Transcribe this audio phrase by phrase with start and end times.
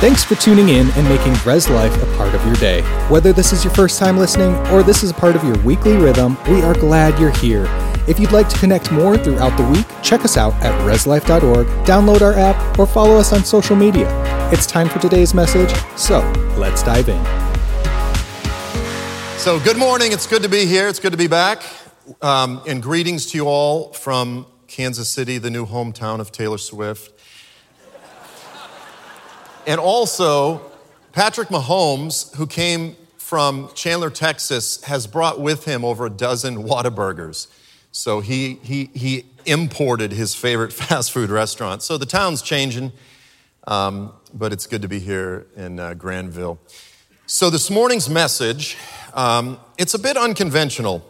[0.00, 2.82] Thanks for tuning in and making Res Life a part of your day.
[3.08, 5.96] Whether this is your first time listening or this is a part of your weekly
[5.96, 7.64] rhythm, we are glad you're here.
[8.06, 12.20] If you'd like to connect more throughout the week, check us out at reslife.org, download
[12.22, 14.06] our app, or follow us on social media.
[14.52, 16.20] It's time for today's message, so
[16.56, 17.24] let's dive in.
[19.36, 20.12] So, good morning.
[20.12, 20.86] It's good to be here.
[20.86, 21.64] It's good to be back.
[22.22, 27.17] Um, and greetings to you all from Kansas City, the new hometown of Taylor Swift.
[29.68, 30.62] And also,
[31.12, 37.48] Patrick Mahomes, who came from Chandler, Texas, has brought with him over a dozen Whataburgers.
[37.92, 41.82] So he, he, he imported his favorite fast food restaurant.
[41.82, 42.92] So the town's changing,
[43.66, 46.58] um, but it's good to be here in uh, Granville.
[47.26, 48.78] So this morning's message,
[49.12, 51.04] um, it's a bit unconventional.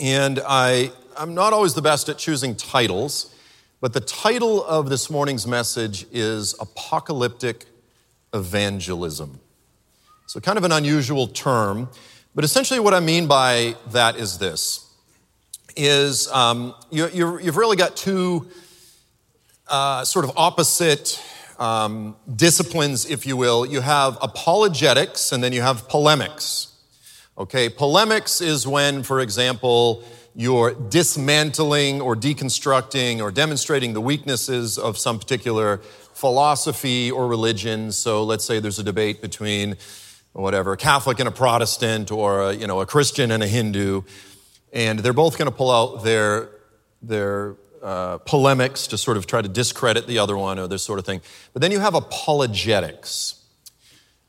[0.00, 3.31] And I, I'm not always the best at choosing titles.
[3.82, 7.66] But the title of this morning's message is Apocalyptic
[8.32, 9.40] Evangelism.
[10.26, 11.88] So, kind of an unusual term,
[12.32, 14.88] but essentially what I mean by that is this
[15.74, 18.48] is um, you, have really got two
[19.66, 21.20] uh, sort of opposite
[21.58, 23.66] um, disciplines, if you will.
[23.66, 26.68] You have apologetics and then you have polemics.
[27.36, 34.96] Okay, polemics is when, for example, you're dismantling or deconstructing or demonstrating the weaknesses of
[34.96, 35.78] some particular
[36.14, 37.92] philosophy or religion.
[37.92, 39.76] So let's say there's a debate between
[40.32, 44.02] whatever, a Catholic and a Protestant or a, you know, a Christian and a Hindu.
[44.72, 46.48] And they're both going to pull out their,
[47.02, 50.98] their uh, polemics to sort of try to discredit the other one or this sort
[50.98, 51.20] of thing.
[51.52, 53.42] But then you have apologetics.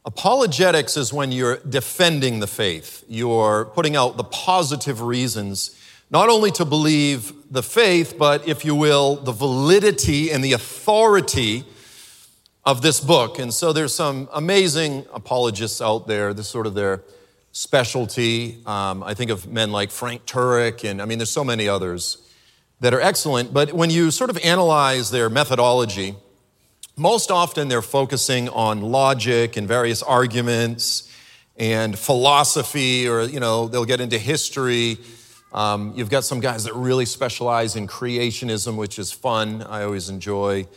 [0.03, 3.05] Apologetics is when you're defending the faith.
[3.07, 5.79] You're putting out the positive reasons
[6.14, 11.64] not only to believe the faith, but if you will, the validity and the authority
[12.64, 13.39] of this book.
[13.39, 16.31] And so there's some amazing apologists out there.
[16.31, 17.02] This sort of their
[17.52, 18.59] specialty.
[18.67, 22.19] Um, I think of men like Frank Turek, and I mean, there's so many others
[22.79, 23.52] that are excellent.
[23.52, 26.16] But when you sort of analyze their methodology,
[26.96, 31.12] most often they're focusing on logic and various arguments
[31.57, 35.00] and philosophy, or, you know, they'll get into history
[35.53, 39.62] um, you've got some guys that really specialize in creationism, which is fun.
[39.62, 40.68] I always enjoy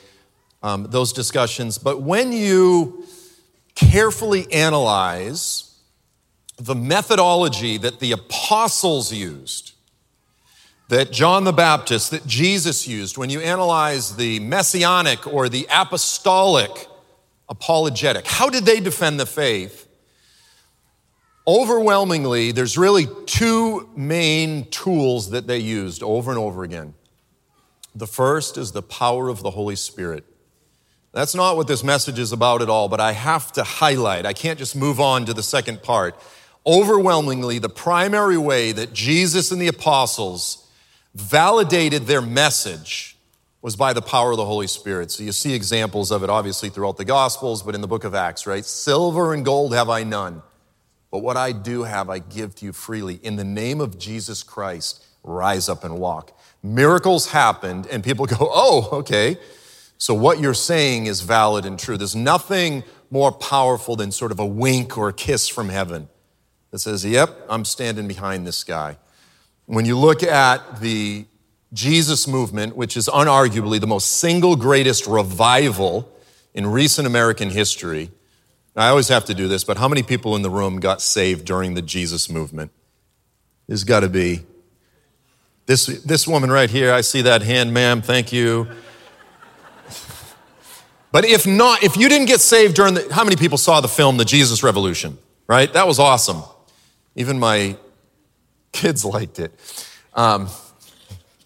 [0.63, 1.79] um, those discussions.
[1.79, 3.05] But when you
[3.75, 5.79] carefully analyze
[6.59, 9.73] the methodology that the apostles used,
[10.89, 16.87] that John the Baptist, that Jesus used, when you analyze the messianic or the apostolic
[17.49, 19.86] apologetic, how did they defend the faith?
[21.49, 26.95] Overwhelmingly, there's really two main tools that they used over and over again.
[27.95, 30.25] The first is the power of the Holy Spirit.
[31.12, 34.33] That's not what this message is about at all, but I have to highlight, I
[34.33, 36.21] can't just move on to the second part.
[36.67, 40.69] Overwhelmingly, the primary way that Jesus and the apostles
[41.15, 43.17] validated their message
[43.63, 45.13] was by the power of the Holy Spirit.
[45.13, 48.17] So you see examples of it obviously throughout the Gospels, but in the book of
[48.17, 48.65] Acts, right?
[48.65, 50.43] Silver and gold have I none
[51.16, 53.15] but what I do have, I give to you freely.
[53.22, 56.38] In the name of Jesus Christ, rise up and walk.
[56.62, 59.38] Miracles happened, and people go, oh, okay.
[59.97, 61.97] So what you're saying is valid and true.
[61.97, 66.10] There's nothing more powerful than sort of a wink or a kiss from heaven
[66.71, 68.98] that says, yep, I'm standing behind this guy.
[69.65, 71.25] When you look at the
[71.72, 76.12] Jesus movement, which is unarguably the most single greatest revival
[76.53, 78.10] in recent American history,
[78.77, 81.47] I always have to do this, but how many people in the room got saved
[81.47, 82.71] during the Jesus movement?
[83.67, 84.45] There's got to be.
[85.65, 88.69] This, this woman right here, I see that hand, ma'am, thank you.
[91.13, 93.89] But if not, if you didn't get saved during the, how many people saw the
[93.89, 95.17] film, The Jesus Revolution,
[95.47, 95.73] right?
[95.73, 96.43] That was awesome.
[97.15, 97.79] Even my
[98.73, 99.53] kids liked it.
[100.13, 100.49] Um,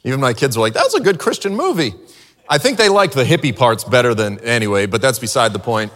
[0.03, 1.95] even my kids were like, that was a good Christian movie.
[2.49, 5.93] I think they liked the hippie parts better than, anyway, but that's beside the point.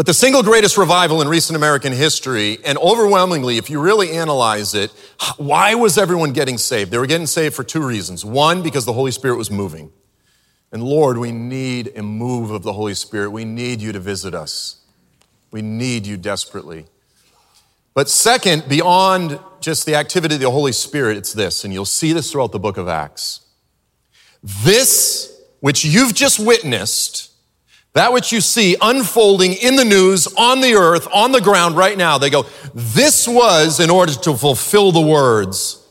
[0.00, 4.72] But the single greatest revival in recent American history, and overwhelmingly, if you really analyze
[4.72, 4.90] it,
[5.36, 6.90] why was everyone getting saved?
[6.90, 8.24] They were getting saved for two reasons.
[8.24, 9.92] One, because the Holy Spirit was moving.
[10.72, 13.28] And Lord, we need a move of the Holy Spirit.
[13.28, 14.80] We need you to visit us.
[15.50, 16.86] We need you desperately.
[17.92, 22.14] But second, beyond just the activity of the Holy Spirit, it's this, and you'll see
[22.14, 23.42] this throughout the book of Acts.
[24.42, 27.29] This, which you've just witnessed,
[27.92, 31.98] that which you see unfolding in the news, on the earth, on the ground right
[31.98, 35.84] now, they go, this was in order to fulfill the words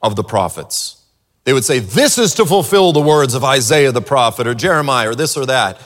[0.00, 1.02] of the prophets.
[1.44, 5.10] They would say, this is to fulfill the words of Isaiah the prophet or Jeremiah
[5.10, 5.80] or this or that.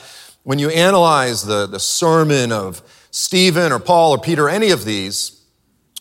[0.47, 2.81] when you analyze the, the sermon of
[3.11, 5.43] Stephen or Paul or Peter, any of these,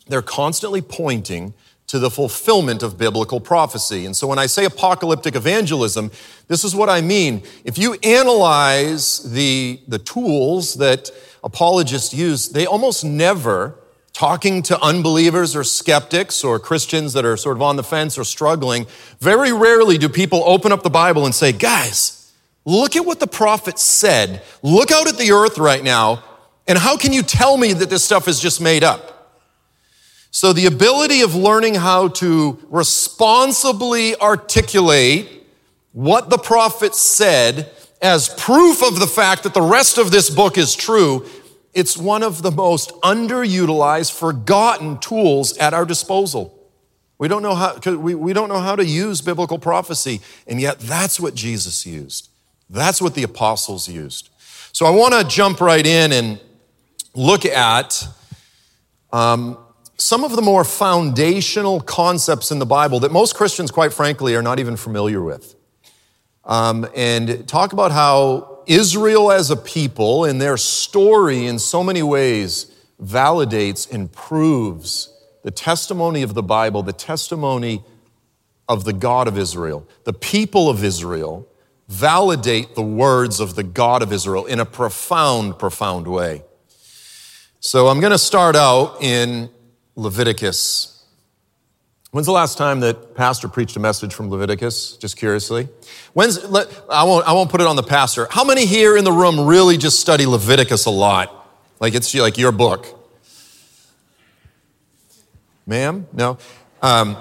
[0.06, 1.53] they're constantly pointing
[1.87, 4.06] to the fulfillment of biblical prophecy.
[4.06, 6.11] And so when I say apocalyptic evangelism,
[6.49, 7.43] this is what I mean.
[7.65, 11.11] If you analyze the, the tools that
[11.44, 13.79] apologists use, they almost never,
[14.12, 18.25] talking to unbelievers or skeptics or Christians that are sort of on the fence or
[18.25, 18.87] struggling,
[19.21, 22.32] very rarely do people open up the Bible and say, guys,
[22.65, 24.43] look at what the prophet said.
[24.62, 26.25] Look out at the earth right now.
[26.67, 29.16] And how can you tell me that this stuff is just made up?
[30.31, 35.46] So, the ability of learning how to responsibly articulate
[35.93, 37.70] what the prophet said
[38.02, 41.26] as proof of the fact that the rest of this book is true,
[41.73, 46.52] it's one of the most underutilized, forgotten tools at our disposal.
[47.19, 50.81] We don't know how, we, we don't know how to use biblical prophecy, and yet
[50.81, 52.29] that's what Jesus used.
[52.69, 54.29] That's what the apostles used.
[54.72, 56.40] So I want to jump right in and
[57.14, 58.06] look at
[59.12, 59.56] um,
[59.96, 64.43] some of the more foundational concepts in the Bible that most Christians, quite frankly, are
[64.43, 65.54] not even familiar with.
[66.44, 72.02] Um, and talk about how Israel as a people and their story in so many
[72.02, 72.72] ways
[73.02, 75.12] validates and proves
[75.43, 77.82] the testimony of the Bible, the testimony
[78.69, 79.87] of the God of Israel.
[80.04, 81.48] The people of Israel
[81.88, 86.43] validate the words of the God of Israel in a profound, profound way.
[87.60, 89.50] So I'm going to start out in
[89.96, 90.93] Leviticus.
[92.12, 94.96] When's the last time that pastor preached a message from Leviticus?
[94.96, 95.69] Just curiously.
[96.12, 98.28] When's, let, I, won't, I won't put it on the pastor.
[98.31, 101.32] How many here in the room really just study Leviticus a lot?
[101.81, 102.87] Like it's like your book?
[105.66, 106.06] Ma'am?
[106.12, 106.38] No?
[106.81, 107.16] Um,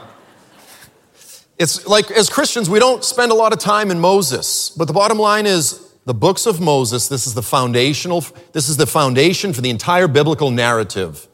[1.57, 4.93] it's like as Christians, we don't spend a lot of time in Moses, but the
[4.93, 9.53] bottom line is the books of Moses, this is the foundational, this is the foundation
[9.53, 11.27] for the entire biblical narrative.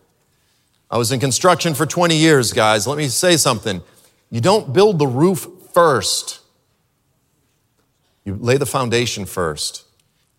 [0.92, 2.86] I was in construction for 20 years, guys.
[2.86, 3.82] Let me say something.
[4.30, 6.42] You don't build the roof first,
[8.26, 9.86] you lay the foundation first.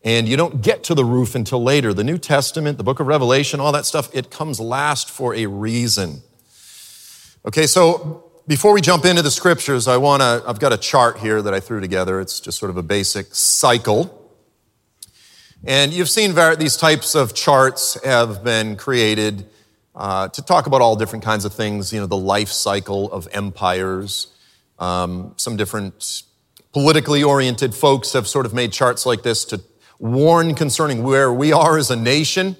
[0.05, 1.95] And you don't get to the roof until later.
[1.95, 5.47] The New Testament, the book of Revelation, all that stuff, it comes last for a
[5.47, 6.23] reason.
[7.47, 11.19] Okay, so before we jump into the scriptures, I want to, I've got a chart
[11.19, 12.21] here that I threw together.
[12.21, 14.33] It's just sort of a basic cycle.
[15.65, 19.47] And you've seen these types of charts have been created
[19.95, 23.29] uh, to talk about all different kinds of things, you know, the life cycle of
[23.33, 24.29] empires.
[24.79, 26.23] Um, some different
[26.73, 29.61] politically oriented folks have sort of made charts like this to
[29.99, 32.57] warn concerning where we are as a nation.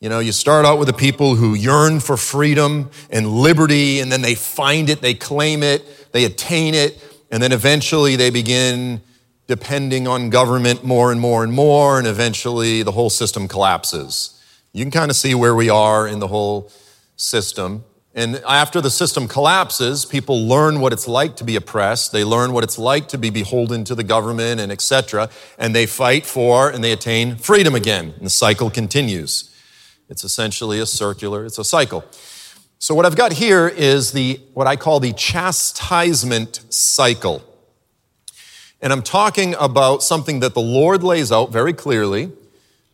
[0.00, 4.10] You know, you start out with the people who yearn for freedom and liberty, and
[4.10, 6.98] then they find it, they claim it, they attain it,
[7.30, 9.02] and then eventually they begin
[9.46, 14.39] depending on government more and more and more, and eventually the whole system collapses.
[14.72, 16.70] You can kind of see where we are in the whole
[17.16, 17.84] system.
[18.14, 22.12] And after the system collapses, people learn what it's like to be oppressed.
[22.12, 25.28] They learn what it's like to be beholden to the government and etc.
[25.58, 28.14] And they fight for and they attain freedom again.
[28.16, 29.54] And the cycle continues.
[30.08, 32.04] It's essentially a circular, it's a cycle.
[32.78, 37.44] So what I've got here is the what I call the chastisement cycle.
[38.80, 42.32] And I'm talking about something that the Lord lays out very clearly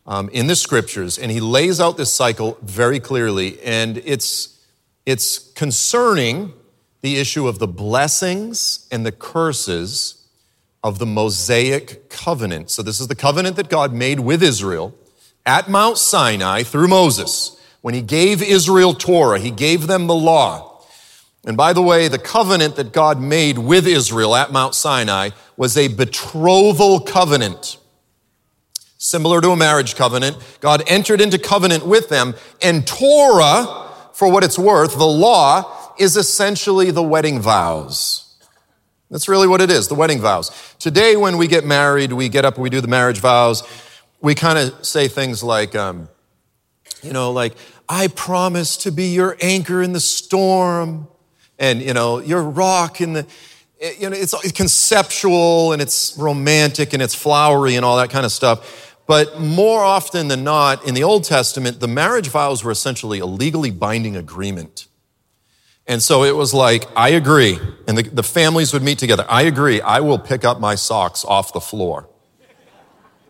[0.07, 3.61] um, in the scriptures, and he lays out this cycle very clearly.
[3.61, 4.63] And it's,
[5.05, 6.53] it's concerning
[7.01, 10.25] the issue of the blessings and the curses
[10.83, 12.69] of the Mosaic covenant.
[12.69, 14.95] So, this is the covenant that God made with Israel
[15.45, 17.53] at Mount Sinai through Moses.
[17.81, 20.81] When he gave Israel Torah, he gave them the law.
[21.45, 25.77] And by the way, the covenant that God made with Israel at Mount Sinai was
[25.77, 27.77] a betrothal covenant
[29.09, 30.37] similar to a marriage covenant.
[30.59, 36.17] God entered into covenant with them, and Torah, for what it's worth, the law, is
[36.17, 38.35] essentially the wedding vows.
[39.09, 40.51] That's really what it is, the wedding vows.
[40.79, 43.63] Today, when we get married, we get up we do the marriage vows.
[44.21, 46.09] We kind of say things like, um,
[47.01, 47.55] you know, like,
[47.87, 51.07] I promise to be your anchor in the storm,
[51.57, 53.25] and, you know, your rock in the,
[53.97, 58.31] you know, it's conceptual and it's romantic and it's flowery and all that kind of
[58.31, 58.86] stuff.
[59.07, 63.25] But more often than not, in the Old Testament, the marriage vows were essentially a
[63.25, 64.87] legally binding agreement.
[65.87, 67.57] And so it was like, I agree.
[67.87, 69.25] And the, the, families would meet together.
[69.29, 69.79] I agree.
[69.79, 72.09] I will pick up my socks off the floor.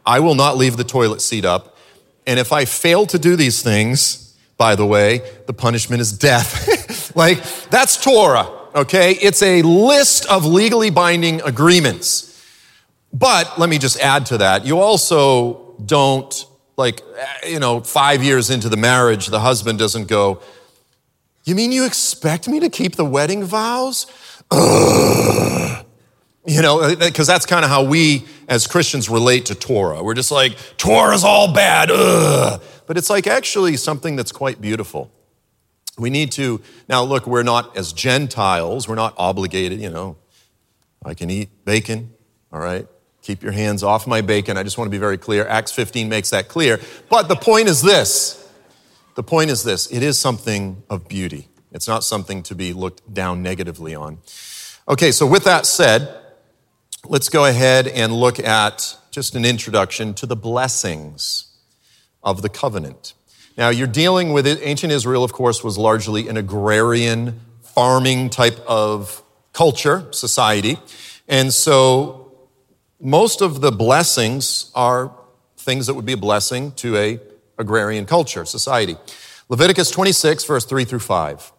[0.04, 1.78] I will not leave the toilet seat up.
[2.26, 7.16] And if I fail to do these things, by the way, the punishment is death.
[7.16, 9.12] like, that's Torah, okay?
[9.12, 12.28] It's a list of legally binding agreements.
[13.14, 14.66] But let me just add to that.
[14.66, 16.46] You also don't,
[16.78, 20.42] like, eh, you know, five years into the marriage, the husband doesn't go,
[21.46, 24.08] You mean you expect me to keep the wedding vows?
[24.52, 25.86] Ugh.
[26.46, 30.02] You know, eh, eh, because that's kind of how we as Christians relate to Torah.
[30.04, 31.90] We're just like, Torah's all bad.
[31.92, 32.62] Ugh.
[32.86, 35.12] But it's like actually something that's quite beautiful.
[35.98, 40.16] We need to, now look, we're not as Gentiles, we're not obligated, you know.
[41.04, 42.14] I can eat bacon,
[42.52, 42.88] all right?
[43.28, 44.56] Keep your hands off my bacon.
[44.56, 45.46] I just want to be very clear.
[45.46, 46.80] Acts 15 makes that clear.
[47.10, 48.50] But the point is this
[49.16, 53.14] the point is this it is something of beauty, it's not something to be looked
[53.14, 54.20] down negatively on.
[54.88, 56.08] Okay, so with that said,
[57.04, 61.54] let's go ahead and look at just an introduction to the blessings
[62.24, 63.14] of the covenant.
[63.58, 64.60] Now, you're dealing with it.
[64.62, 70.78] Ancient Israel, of course, was largely an agrarian, farming type of culture, society.
[71.28, 72.27] And so
[73.00, 75.12] most of the blessings are
[75.58, 77.20] things that would be a blessing to a
[77.58, 78.96] agrarian culture, society.
[79.50, 81.52] Leviticus 26, verse 3 through 5.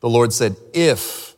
[0.00, 1.34] The Lord said, If.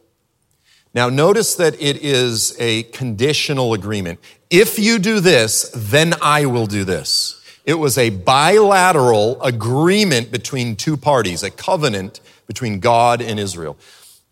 [0.94, 4.20] Now, notice that it is a conditional agreement.
[4.48, 7.40] If you do this, then I will do this.
[7.64, 13.76] It was a bilateral agreement between two parties, a covenant between God and Israel.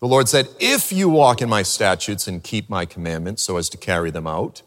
[0.00, 3.68] The Lord said, If you walk in my statutes and keep my commandments so as
[3.70, 4.62] to carry them out,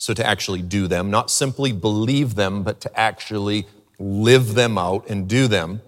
[0.00, 3.66] so to actually do them, not simply believe them, but to actually
[3.98, 5.82] live them out and do them.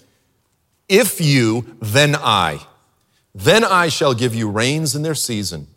[0.86, 2.60] If you, then I.
[3.34, 5.68] Then I shall give you rains in their season,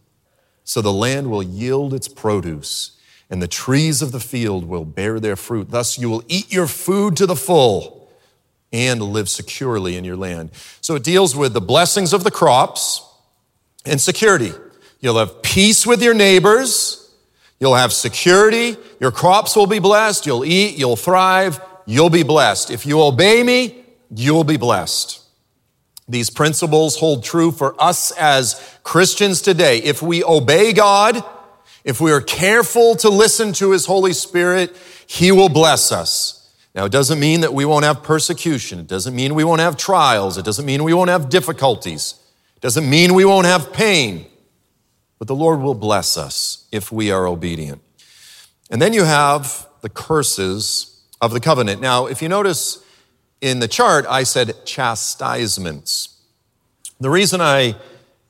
[0.66, 2.92] so the land will yield its produce
[3.30, 5.72] and the trees of the field will bear their fruit.
[5.72, 8.10] Thus you will eat your food to the full
[8.72, 10.52] and live securely in your land.
[10.82, 13.02] So it deals with the blessings of the crops
[13.86, 14.52] and security.
[15.00, 17.05] You'll have peace with your neighbors.
[17.60, 18.78] You'll have security.
[19.00, 20.26] Your crops will be blessed.
[20.26, 20.78] You'll eat.
[20.78, 21.60] You'll thrive.
[21.86, 22.72] You'll be blessed.
[22.72, 23.84] If you obey me,
[24.14, 25.22] you'll be blessed.
[26.08, 29.80] These principles hold true for us as Christians today.
[29.80, 31.24] If we obey God,
[31.84, 34.76] if we are careful to listen to His Holy Spirit,
[35.08, 36.54] He will bless us.
[36.76, 38.80] Now, it doesn't mean that we won't have persecution.
[38.80, 40.38] It doesn't mean we won't have trials.
[40.38, 42.16] It doesn't mean we won't have difficulties.
[42.58, 44.26] It doesn't mean we won't have pain.
[45.18, 47.82] But the Lord will bless us if we are obedient.
[48.70, 51.82] And then you have the curses of the covenant.
[51.82, 52.84] Now, if you notice
[53.42, 56.20] in the chart, I said chastisements.
[57.00, 57.76] The reason I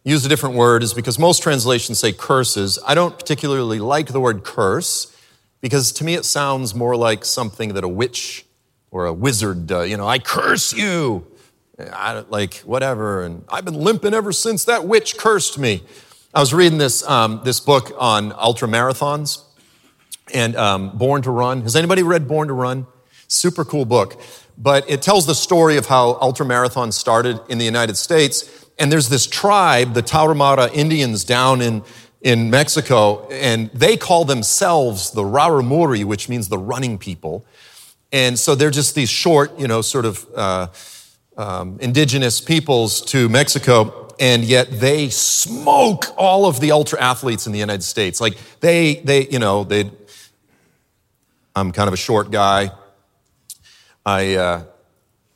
[0.03, 2.77] use a different word is because most translations say curses.
[2.85, 5.15] I don't particularly like the word curse
[5.61, 8.45] because to me it sounds more like something that a witch
[8.91, 11.25] or a wizard, uh, you know, I curse you.
[11.91, 15.83] I like whatever, and I've been limping ever since that witch cursed me.
[16.35, 19.41] I was reading this um, this book on ultra marathons
[20.33, 21.61] and um, Born to Run.
[21.61, 22.87] Has anybody read Born to Run?
[23.29, 24.19] Super cool book,
[24.57, 28.91] but it tells the story of how ultra marathons started in the United States and
[28.91, 31.83] there's this tribe, the Tarahumara Indians down in,
[32.21, 37.45] in Mexico, and they call themselves the Raramuri, which means the running people.
[38.11, 40.67] And so they're just these short, you know, sort of uh,
[41.37, 47.53] um, indigenous peoples to Mexico, and yet they smoke all of the ultra athletes in
[47.53, 48.21] the United States.
[48.21, 49.91] Like they, they, you know, they.
[51.55, 52.71] I'm kind of a short guy.
[54.05, 54.63] I, uh,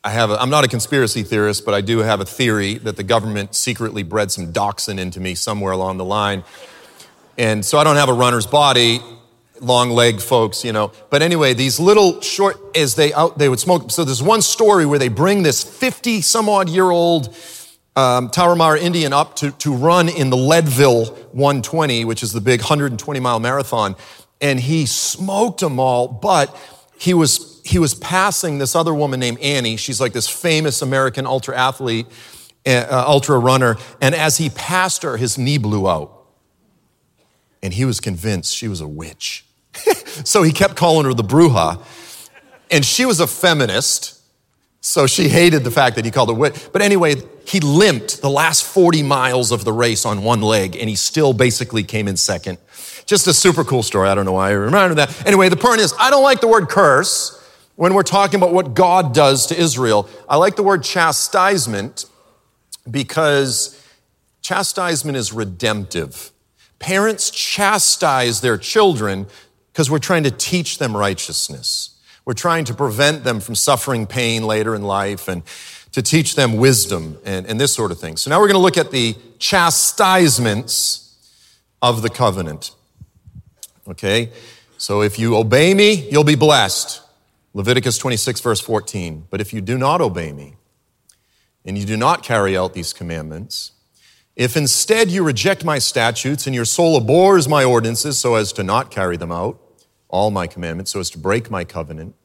[0.04, 2.98] I have a, I'm not a conspiracy theorist, but I do have a theory that
[2.98, 6.44] the government secretly bred some dachshund into me somewhere along the line.
[7.38, 9.00] And so I don't have a runner's body,
[9.62, 10.92] long leg folks, you know.
[11.10, 13.92] But anyway, these little short, as they out, they would smoke.
[13.92, 17.36] So there's one story where they bring this 50 some odd year old
[17.96, 22.62] um, Tarahumara Indian up to, to run in the Leadville 120, which is the big
[22.62, 23.96] 120 mile marathon.
[24.42, 26.56] And he smoked them all, but
[26.98, 29.78] he was he was passing this other woman named Annie.
[29.78, 32.08] She's like this famous American ultra athlete,
[32.66, 33.78] uh, ultra runner.
[34.02, 36.26] And as he passed her, his knee blew out.
[37.62, 39.46] And he was convinced she was a witch.
[40.24, 41.82] so he kept calling her the Bruja.
[42.72, 44.19] And she was a feminist.
[44.82, 46.70] So she hated the fact that he called her witch.
[46.72, 50.90] But anyway, he limped the last 40 miles of the race on one leg, and
[50.90, 52.58] he still basically came in second.
[53.06, 54.08] Just a super cool story.
[54.08, 55.28] I don't know why I remember that.
[55.28, 57.36] Anyway, the point is, I don't like the word curse
[57.76, 60.08] when we're talking about what God does to Israel.
[60.28, 62.06] I like the word chastisement
[62.90, 63.82] because
[64.42, 66.32] chastisement is redemptive.
[66.80, 69.28] Parents chastise their children
[69.72, 71.99] because we're trying to teach them righteousness.
[72.26, 75.44] We're trying to prevent them from suffering pain later in life and
[75.92, 78.18] to teach them wisdom and, and this sort of thing.
[78.18, 81.16] So now we're going to look at the chastisements
[81.82, 82.72] of the covenant.
[83.88, 84.32] Okay?
[84.78, 87.02] So if you obey me, you'll be blessed.
[87.54, 89.26] Leviticus 26, verse 14.
[89.30, 90.56] But if you do not obey me,
[91.66, 93.72] and you do not carry out these commandments,
[94.36, 98.64] if instead you reject my statutes and your soul abhors my ordinances so as to
[98.64, 99.60] not carry them out,
[100.10, 102.16] all my commandments, so as to break my covenant,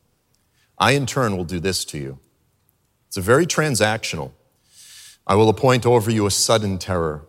[0.78, 2.18] I in turn will do this to you.
[3.06, 4.32] It's a very transactional.
[5.26, 7.26] I will appoint over you a sudden terror,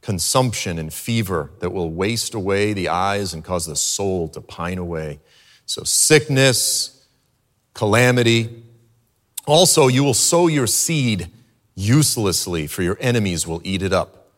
[0.00, 4.78] consumption and fever that will waste away the eyes and cause the soul to pine
[4.78, 5.20] away.
[5.64, 7.06] So, sickness,
[7.72, 8.64] calamity.
[9.46, 11.30] Also, you will sow your seed
[11.74, 14.30] uselessly, for your enemies will eat it up.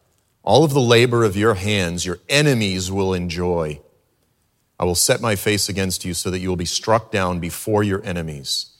[0.43, 3.81] All of the labor of your hands, your enemies will enjoy.
[4.79, 7.83] I will set my face against you so that you will be struck down before
[7.83, 8.77] your enemies,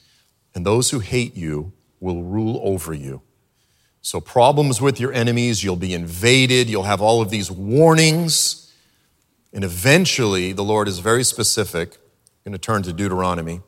[0.53, 3.21] and those who hate you will rule over you.
[4.01, 8.71] So, problems with your enemies, you'll be invaded, you'll have all of these warnings.
[9.51, 11.95] And eventually, the Lord is very specific.
[12.45, 13.61] I'm going to turn to Deuteronomy.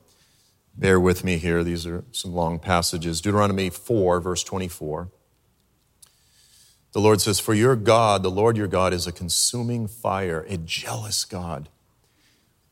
[0.76, 3.20] Bear with me here, these are some long passages.
[3.20, 5.10] Deuteronomy 4, verse 24.
[6.92, 10.58] The Lord says, For your God, the Lord your God, is a consuming fire, a
[10.58, 11.70] jealous God.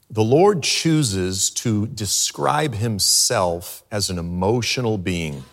[0.10, 5.44] The Lord chooses to describe himself as an emotional being.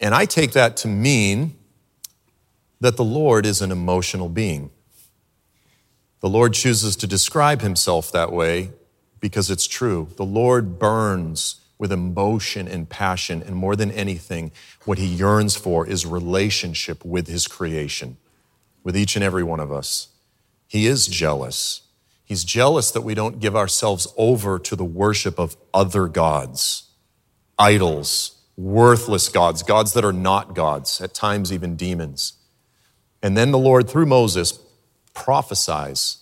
[0.00, 1.56] And I take that to mean
[2.80, 4.70] that the Lord is an emotional being.
[6.20, 8.70] The Lord chooses to describe himself that way
[9.20, 10.08] because it's true.
[10.16, 14.52] The Lord burns with emotion and passion, and more than anything,
[14.84, 18.16] what he yearns for is relationship with his creation,
[18.84, 20.08] with each and every one of us.
[20.68, 21.82] He is jealous.
[22.24, 26.90] He's jealous that we don't give ourselves over to the worship of other gods,
[27.58, 32.34] idols, worthless gods, gods that are not gods, at times even demons.
[33.22, 34.58] And then the Lord, through Moses,
[35.14, 36.18] prophesies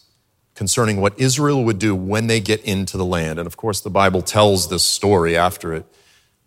[0.55, 3.39] concerning what Israel would do when they get into the land.
[3.39, 5.87] And of course, the Bible tells this story after it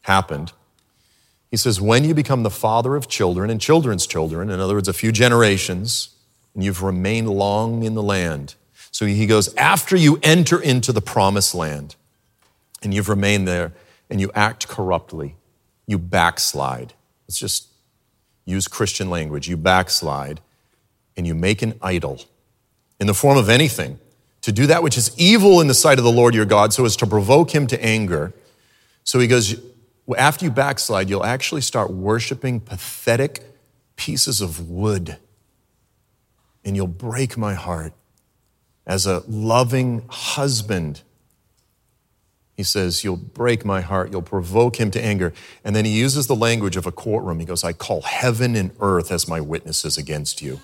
[0.02, 0.52] happened.
[1.50, 4.88] He says, When you become the father of children and children's children, in other words,
[4.88, 6.10] a few generations,
[6.54, 8.56] and you've remained long in the land.
[8.94, 11.96] So he goes, After you enter into the promised land
[12.82, 13.74] and you've remained there
[14.10, 15.36] and you act corruptly,
[15.88, 16.94] you backslide.
[17.28, 17.68] Let's just
[18.46, 19.50] use Christian language.
[19.50, 20.40] You backslide
[21.18, 22.22] and you make an idol
[23.00, 24.00] in the form of anything
[24.42, 26.86] to do that which is evil in the sight of the Lord your God so
[26.86, 28.32] as to provoke him to anger.
[29.04, 29.60] So he goes,
[30.18, 33.44] after you backslide, you'll actually start worshiping pathetic
[33.96, 35.18] pieces of wood.
[36.64, 37.94] And you'll break my heart
[38.86, 41.02] as a loving husband
[42.56, 44.12] he says, You'll break my heart.
[44.12, 45.34] You'll provoke him to anger.
[45.64, 47.40] And then he uses the language of a courtroom.
[47.40, 50.60] He goes, I call heaven and earth as my witnesses against you,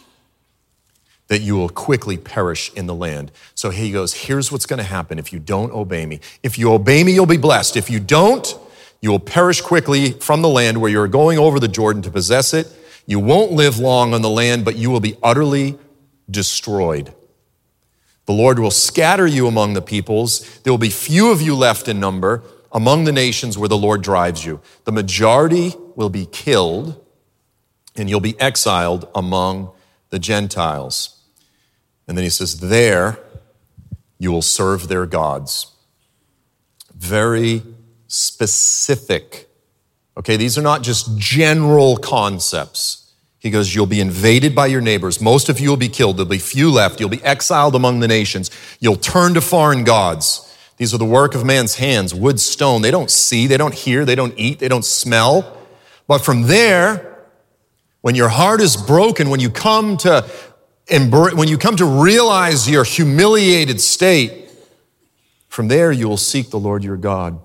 [1.27, 3.31] that you will quickly perish in the land.
[3.55, 6.19] So he goes, Here's what's going to happen if you don't obey me.
[6.43, 7.75] If you obey me, you'll be blessed.
[7.75, 8.55] If you don't,
[9.01, 12.53] you will perish quickly from the land where you're going over the Jordan to possess
[12.53, 12.67] it.
[13.07, 15.79] You won't live long on the land, but you will be utterly
[16.29, 17.15] destroyed.
[18.29, 20.59] The Lord will scatter you among the peoples.
[20.59, 24.03] There will be few of you left in number among the nations where the Lord
[24.03, 24.61] drives you.
[24.83, 27.03] The majority will be killed,
[27.95, 29.71] and you'll be exiled among
[30.11, 31.23] the Gentiles.
[32.07, 33.17] And then he says, There
[34.19, 35.75] you will serve their gods.
[36.93, 37.63] Very
[38.05, 39.49] specific.
[40.15, 43.08] Okay, these are not just general concepts.
[43.39, 45.21] He goes, You'll be invaded by your neighbors.
[45.21, 46.17] Most of you will be killed.
[46.17, 46.99] There'll be few left.
[46.99, 48.51] You'll be exiled among the nations.
[48.79, 50.45] You'll turn to foreign gods.
[50.77, 52.81] These are the work of man's hands, wood, stone.
[52.81, 55.57] They don't see, they don't hear, they don't eat, they don't smell.
[56.07, 57.25] But from there,
[58.01, 60.29] when your heart is broken, when you come to
[60.89, 64.49] when you come to realize your humiliated state,
[65.47, 67.39] from there you will seek the Lord your God.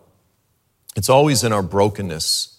[0.96, 2.53] It's always in our brokenness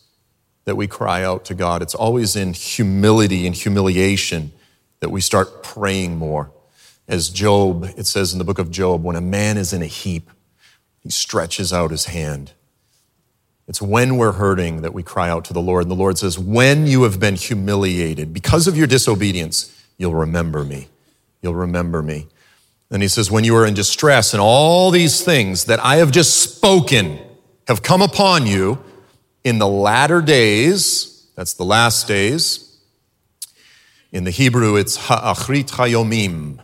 [0.65, 1.81] that we cry out to God.
[1.81, 4.51] It's always in humility and humiliation
[4.99, 6.51] that we start praying more.
[7.07, 9.87] As Job, it says in the book of Job, when a man is in a
[9.87, 10.29] heap,
[10.99, 12.53] he stretches out his hand.
[13.67, 15.83] It's when we're hurting that we cry out to the Lord.
[15.83, 20.63] And the Lord says, When you have been humiliated because of your disobedience, you'll remember
[20.63, 20.87] me.
[21.41, 22.27] You'll remember me.
[22.91, 26.11] And he says, When you are in distress and all these things that I have
[26.11, 27.19] just spoken
[27.67, 28.83] have come upon you,
[29.45, 32.77] in the latter days, that's the last days.
[34.11, 36.59] In the Hebrew, it's ha'achrit hayomim.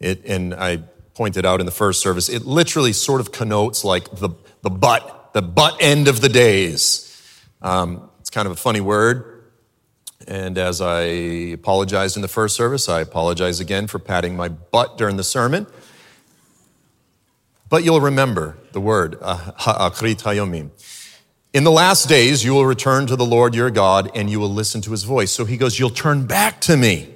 [0.00, 0.78] It, and I
[1.12, 4.30] pointed out in the first service, it literally sort of connotes like the,
[4.62, 7.10] the butt, the butt end of the days.
[7.60, 9.44] Um, it's kind of a funny word.
[10.26, 11.02] And as I
[11.52, 15.66] apologized in the first service, I apologize again for patting my butt during the sermon.
[17.68, 20.70] but you'll remember the word, uh, ha'akrit hayomim.
[21.54, 24.52] In the last days, you will return to the Lord your God and you will
[24.52, 25.30] listen to his voice.
[25.30, 27.14] So he goes, You'll turn back to me.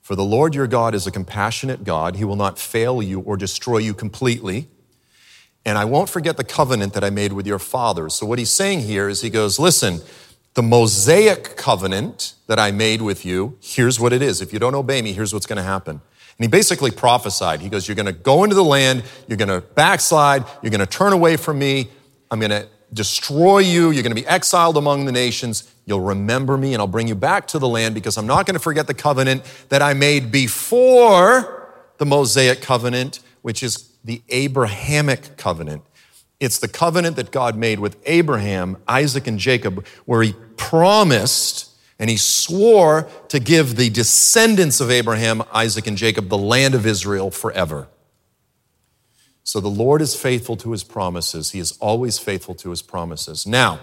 [0.00, 2.14] For the Lord your God is a compassionate God.
[2.14, 4.68] He will not fail you or destroy you completely.
[5.64, 8.14] And I won't forget the covenant that I made with your fathers.
[8.14, 9.98] So what he's saying here is he goes, Listen,
[10.54, 14.40] the Mosaic covenant that I made with you, here's what it is.
[14.40, 15.96] If you don't obey me, here's what's going to happen.
[15.96, 17.62] And he basically prophesied.
[17.62, 20.78] He goes, You're going to go into the land, you're going to backslide, you're going
[20.78, 21.88] to turn away from me,
[22.30, 25.72] I'm going to destroy you, you're going to be exiled among the nations.
[25.86, 28.54] You'll remember me, and I'll bring you back to the land because I'm not going
[28.54, 35.36] to forget the covenant that I made before the Mosaic covenant, which is the Abrahamic
[35.36, 35.82] covenant.
[36.40, 42.08] It's the covenant that God made with Abraham, Isaac, and Jacob, where he promised and
[42.08, 47.30] he swore to give the descendants of Abraham, Isaac, and Jacob the land of Israel
[47.30, 47.88] forever.
[49.50, 51.50] So the Lord is faithful to his promises.
[51.50, 53.48] He is always faithful to his promises.
[53.48, 53.80] Now,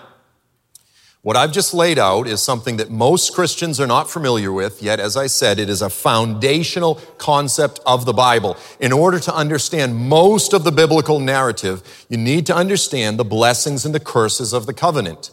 [1.24, 5.02] what I've just laid out is something that most Christians are not familiar with, yet,
[5.02, 8.56] as I said, it is a foundational concept of the Bible.
[8.80, 13.86] In order to understand most of the biblical narrative, you need to understand the blessings
[13.86, 15.32] and the curses of the covenant.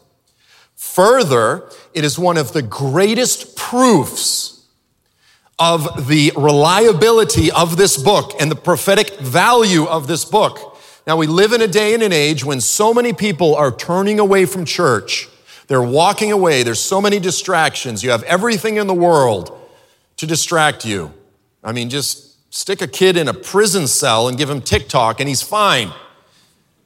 [0.75, 4.54] Further, it is one of the greatest proofs
[5.59, 10.79] of the reliability of this book and the prophetic value of this book.
[11.07, 14.19] Now, we live in a day and an age when so many people are turning
[14.19, 15.29] away from church
[15.67, 16.63] they're walking away.
[16.63, 18.03] There's so many distractions.
[18.03, 19.59] You have everything in the world
[20.17, 21.13] to distract you.
[21.63, 25.29] I mean, just stick a kid in a prison cell and give him TikTok and
[25.29, 25.93] he's fine.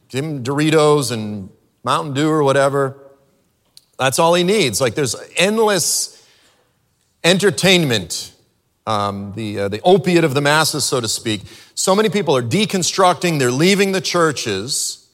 [0.09, 1.51] Give him Doritos and
[1.85, 2.97] Mountain Dew or whatever.
[3.99, 4.81] That's all he needs.
[4.81, 6.25] Like there's endless
[7.25, 8.33] entertainment,
[8.89, 11.43] um, the, uh, the opiate of the masses, so to speak.
[11.75, 15.11] So many people are deconstructing, they're leaving the churches.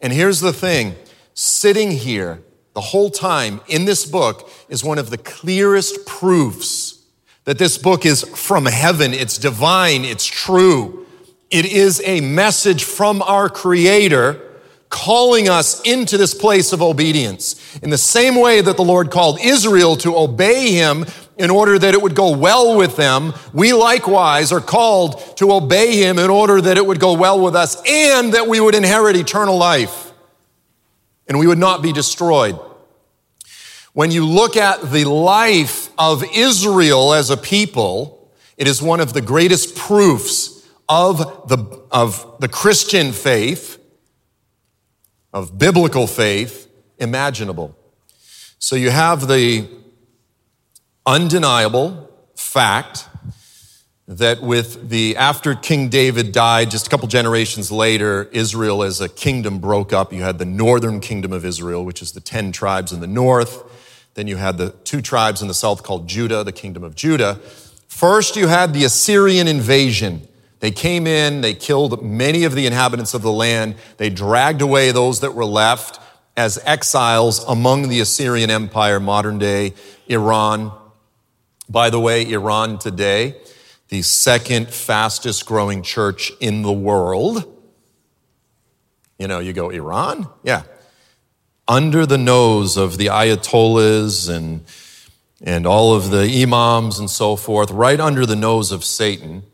[0.00, 0.94] And here's the thing
[1.34, 7.04] sitting here the whole time in this book is one of the clearest proofs
[7.44, 11.06] that this book is from heaven, it's divine, it's true.
[11.50, 14.40] It is a message from our Creator
[14.88, 17.78] calling us into this place of obedience.
[17.82, 21.04] In the same way that the Lord called Israel to obey Him
[21.40, 25.96] in order that it would go well with them, we likewise are called to obey
[25.96, 29.16] Him in order that it would go well with us and that we would inherit
[29.16, 30.12] eternal life
[31.26, 32.58] and we would not be destroyed.
[33.94, 39.14] When you look at the life of Israel as a people, it is one of
[39.14, 41.58] the greatest proofs of the,
[41.90, 43.78] of the Christian faith,
[45.32, 47.74] of biblical faith, imaginable.
[48.58, 49.79] So you have the
[51.06, 53.08] undeniable fact
[54.06, 59.08] that with the after King David died, just a couple generations later, Israel as a
[59.08, 60.12] kingdom broke up.
[60.12, 63.62] You had the northern kingdom of Israel, which is the 10 tribes in the north.
[64.14, 67.36] Then you had the two tribes in the south called Judah, the kingdom of Judah.
[67.86, 70.26] First, you had the Assyrian invasion.
[70.58, 73.76] They came in, they killed many of the inhabitants of the land.
[73.96, 76.00] They dragged away those that were left
[76.36, 79.74] as exiles among the Assyrian Empire, modern day
[80.08, 80.72] Iran.
[81.70, 83.36] By the way, Iran today
[83.90, 87.44] the second fastest growing church in the world.
[89.20, 90.28] You know, you go, Iran?
[90.42, 90.62] Yeah.
[91.68, 94.64] Under the nose of the Ayatollahs and,
[95.40, 99.44] and all of the imams and so forth, right under the nose of Satan,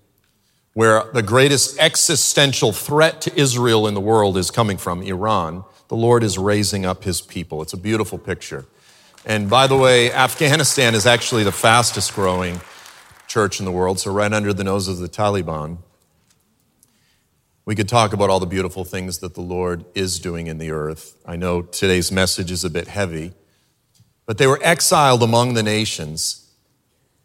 [0.73, 5.97] where the greatest existential threat to Israel in the world is coming from, Iran, the
[5.97, 7.61] Lord is raising up his people.
[7.61, 8.65] It's a beautiful picture.
[9.29, 12.61] And by the way, Afghanistan is actually the fastest growing
[13.27, 15.79] church in the world, so right under the nose of the Taliban.
[17.65, 20.71] We could talk about all the beautiful things that the Lord is doing in the
[20.71, 21.17] earth.
[21.27, 23.33] I know today's message is a bit heavy,
[24.27, 26.49] but they were exiled among the nations.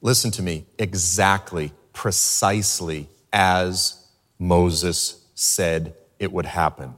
[0.01, 4.07] Listen to me, exactly, precisely as
[4.39, 6.95] Moses said it would happen.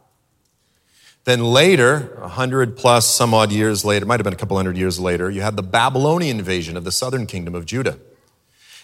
[1.25, 4.57] Then later, a hundred plus some odd years later, it might have been a couple
[4.57, 7.97] hundred years later, you had the Babylonian invasion of the southern kingdom of Judah.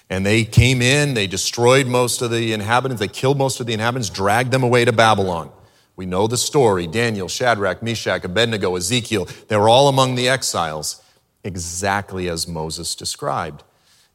[0.09, 3.73] And they came in, they destroyed most of the inhabitants, they killed most of the
[3.73, 5.51] inhabitants, dragged them away to Babylon.
[5.95, 11.03] We know the story Daniel, Shadrach, Meshach, Abednego, Ezekiel, they were all among the exiles,
[11.43, 13.63] exactly as Moses described.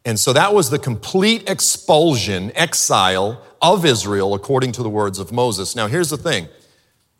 [0.07, 5.31] And so that was the complete expulsion, exile of Israel according to the words of
[5.31, 5.77] Moses.
[5.77, 6.49] Now, here's the thing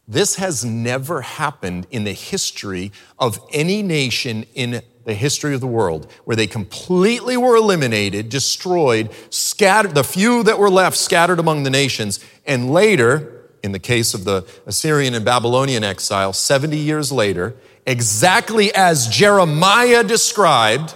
[0.07, 5.67] this has never happened in the history of any nation in the history of the
[5.67, 11.63] world, where they completely were eliminated, destroyed, scattered, the few that were left scattered among
[11.63, 17.11] the nations, and later in the case of the Assyrian and Babylonian exile, 70 years
[17.11, 20.95] later, exactly as Jeremiah described,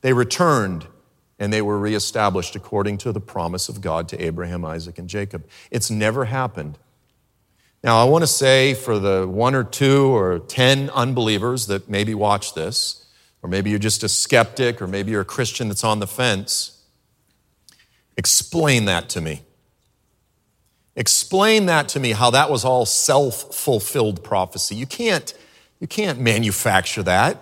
[0.00, 0.86] they returned
[1.40, 5.48] and they were reestablished according to the promise of God to Abraham, Isaac, and Jacob.
[5.72, 6.78] It's never happened.
[7.84, 12.14] Now, I want to say for the one or two or ten unbelievers that maybe
[12.14, 13.04] watch this,
[13.42, 16.80] or maybe you're just a skeptic, or maybe you're a Christian that's on the fence,
[18.16, 19.42] explain that to me.
[20.96, 24.74] Explain that to me, how that was all self fulfilled prophecy.
[24.74, 25.34] You can't,
[25.78, 27.36] you can't manufacture that.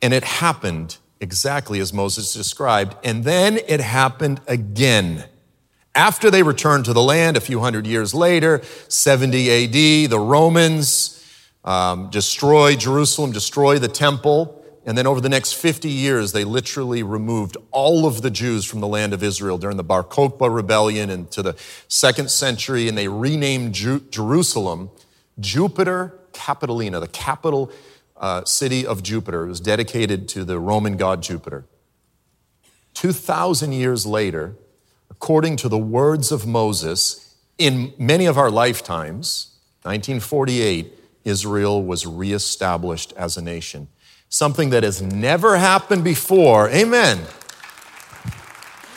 [0.00, 2.96] And it happened exactly as Moses described.
[3.04, 5.24] And then it happened again.
[5.98, 9.50] After they returned to the land a few hundred years later, 70
[10.04, 11.28] AD, the Romans
[11.64, 14.64] um, destroy Jerusalem, destroy the temple.
[14.86, 18.78] And then over the next 50 years, they literally removed all of the Jews from
[18.78, 21.56] the land of Israel during the Bar Kokhba rebellion into the
[21.88, 24.90] second century, and they renamed Ju- Jerusalem
[25.40, 27.72] Jupiter Capitolina, the capital
[28.16, 29.46] uh, city of Jupiter.
[29.46, 31.64] It was dedicated to the Roman god Jupiter.
[32.94, 34.54] 2,000 years later,
[35.10, 40.92] according to the words of Moses, in many of our lifetimes, 1948,
[41.24, 43.88] Israel was reestablished as a nation.
[44.28, 46.68] Something that has never happened before.
[46.70, 47.20] Amen.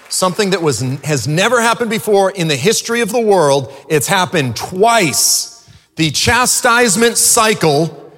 [0.10, 3.74] Something that was, has never happened before in the history of the world.
[3.90, 5.70] It's happened twice.
[5.96, 8.12] The chastisement cycle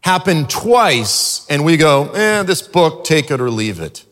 [0.00, 4.05] happened twice, and we go, eh, this book, take it or leave it.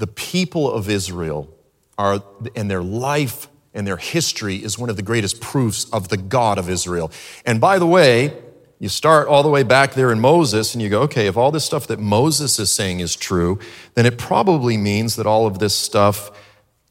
[0.00, 1.54] The people of Israel
[1.98, 2.22] are,
[2.56, 6.58] and their life and their history is one of the greatest proofs of the God
[6.58, 7.12] of Israel.
[7.44, 8.34] And by the way,
[8.78, 11.50] you start all the way back there in Moses and you go, okay, if all
[11.50, 13.58] this stuff that Moses is saying is true,
[13.94, 16.30] then it probably means that all of this stuff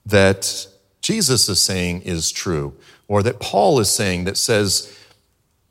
[0.06, 0.68] that
[1.02, 2.76] Jesus is saying is true,
[3.08, 4.96] or that Paul is saying that says,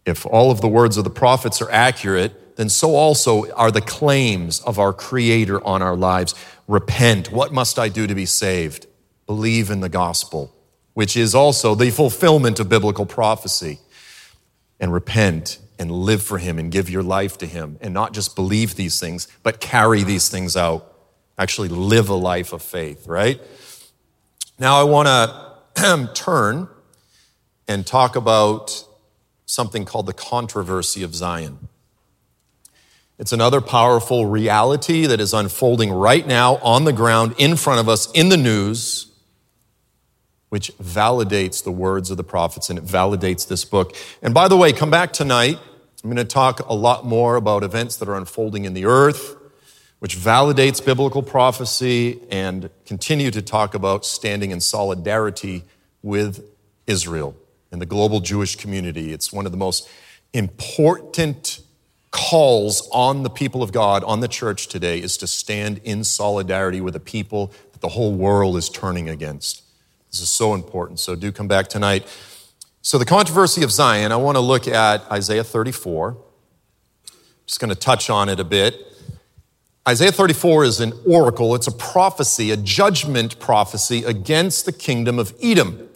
[0.05, 3.81] if all of the words of the prophets are accurate, then so also are the
[3.81, 6.35] claims of our Creator on our lives.
[6.68, 7.33] Repent.
[7.33, 8.87] What must I do to be saved?
[9.26, 10.54] Believe in the gospel,
[10.94, 13.81] which is also the fulfillment of biblical prophecy.
[14.78, 18.37] And repent and live for Him and give your life to Him and not just
[18.37, 20.94] believe these things, but carry these things out.
[21.38, 23.40] Actually, live a life of faith, right?
[24.59, 25.09] Now, I want
[25.74, 26.68] to turn
[27.66, 28.85] and talk about
[29.46, 31.67] something called the controversy of Zion.
[33.18, 37.88] It's another powerful reality that is unfolding right now on the ground in front of
[37.88, 39.11] us in the news,
[40.50, 43.96] which validates the words of the prophets and it validates this book.
[44.22, 45.59] And by the way, come back tonight.
[46.04, 49.35] I'm going to talk a lot more about events that are unfolding in the earth,
[49.98, 55.64] which validates biblical prophecy, and continue to talk about standing in solidarity
[56.02, 56.44] with
[56.87, 57.35] Israel
[57.72, 59.12] in the global Jewish community.
[59.12, 59.88] It's one of the most
[60.33, 61.59] important
[62.11, 66.81] calls on the people of God, on the church today, is to stand in solidarity
[66.81, 69.62] with a people that the whole world is turning against.
[70.11, 71.01] This is so important.
[71.01, 72.07] So do come back tonight.
[72.81, 76.16] So, the controversy of Zion, I want to look at Isaiah 34.
[77.44, 78.88] Just going to touch on it a bit.
[79.87, 85.35] Isaiah 34 is an oracle, it's a prophecy, a judgment prophecy against the kingdom of
[85.42, 85.88] Edom.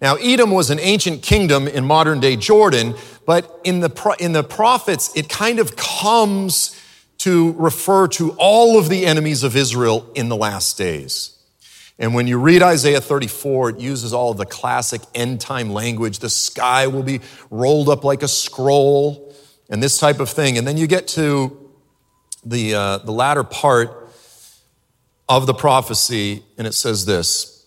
[0.00, 2.94] Now, Edom was an ancient kingdom in modern day Jordan,
[3.26, 6.80] but in the, in the prophets, it kind of comes
[7.18, 11.36] to refer to all of the enemies of Israel in the last days.
[11.98, 16.20] And when you read Isaiah 34, it uses all of the classic end time language.
[16.20, 19.34] The sky will be rolled up like a scroll
[19.68, 20.58] and this type of thing.
[20.58, 21.70] And then you get to
[22.44, 24.08] the, uh, the latter part
[25.28, 27.57] of the prophecy, and it says this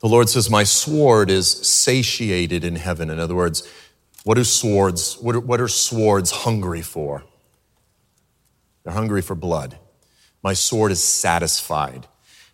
[0.00, 3.10] the Lord says, My sword is satiated in heaven.
[3.10, 3.68] In other words,
[4.24, 7.24] what are swords, what are, what are swords hungry for?
[8.84, 9.78] They're hungry for blood.
[10.42, 12.06] My sword is satisfied.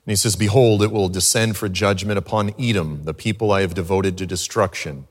[0.06, 3.74] And he says, Behold, it will descend for judgment upon Edom, the people I have
[3.74, 5.06] devoted to destruction.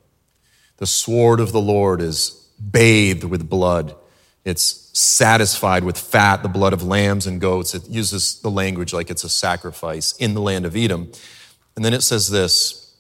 [0.78, 3.96] The sword of the Lord is bathed with blood.
[4.44, 7.74] It's satisfied with fat, the blood of lambs and goats.
[7.74, 11.12] It uses the language like it's a sacrifice in the land of Edom.
[11.76, 12.96] And then it says this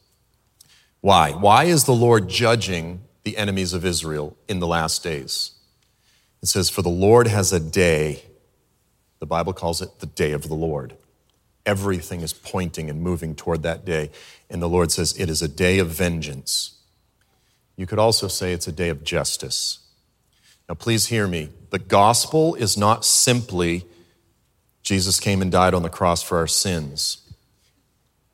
[1.01, 1.31] Why?
[1.31, 5.51] Why is the Lord judging the enemies of Israel in the last days?
[6.41, 8.23] It says, For the Lord has a day.
[9.19, 10.95] The Bible calls it the day of the Lord.
[11.65, 14.11] Everything is pointing and moving toward that day.
[14.49, 16.77] And the Lord says, It is a day of vengeance.
[17.75, 19.79] You could also say it's a day of justice.
[20.69, 21.49] Now, please hear me.
[21.71, 23.85] The gospel is not simply
[24.85, 27.24] Jesus came and died on the cross for our sins.